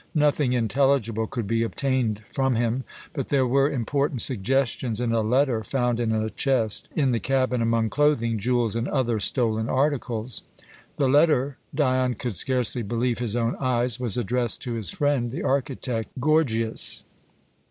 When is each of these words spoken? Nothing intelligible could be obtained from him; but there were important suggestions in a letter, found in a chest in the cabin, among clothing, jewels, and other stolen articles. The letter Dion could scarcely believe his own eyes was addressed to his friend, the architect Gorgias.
Nothing 0.15 0.53
intelligible 0.53 1.27
could 1.27 1.45
be 1.45 1.61
obtained 1.61 2.23
from 2.33 2.55
him; 2.55 2.85
but 3.13 3.27
there 3.27 3.45
were 3.45 3.69
important 3.69 4.19
suggestions 4.21 4.99
in 4.99 5.11
a 5.11 5.21
letter, 5.21 5.63
found 5.63 5.99
in 5.99 6.11
a 6.11 6.31
chest 6.31 6.89
in 6.95 7.11
the 7.11 7.19
cabin, 7.19 7.61
among 7.61 7.91
clothing, 7.91 8.39
jewels, 8.39 8.75
and 8.75 8.87
other 8.87 9.19
stolen 9.19 9.69
articles. 9.69 10.41
The 10.97 11.07
letter 11.07 11.59
Dion 11.75 12.15
could 12.15 12.33
scarcely 12.35 12.81
believe 12.81 13.19
his 13.19 13.35
own 13.35 13.55
eyes 13.57 13.99
was 13.99 14.17
addressed 14.17 14.63
to 14.63 14.73
his 14.73 14.89
friend, 14.89 15.29
the 15.29 15.43
architect 15.43 16.09
Gorgias. 16.19 17.03